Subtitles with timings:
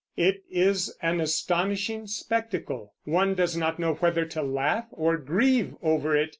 [0.17, 6.17] It is an astonishing spectacle; one does not know whether to laugh or grieve over
[6.17, 6.29] it.